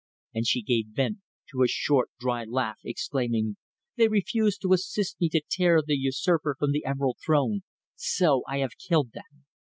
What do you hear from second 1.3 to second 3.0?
to a short, dry laugh,